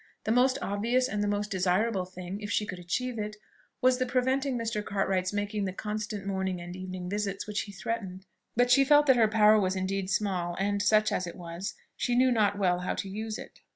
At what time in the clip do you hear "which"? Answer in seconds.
7.45-7.61